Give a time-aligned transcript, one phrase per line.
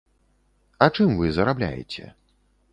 [0.85, 2.11] А чым вы зарабляеце?